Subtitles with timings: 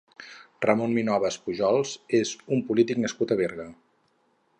[0.65, 1.91] Ramon Minoves Pujols
[2.21, 3.67] és un polític nascut a Berga.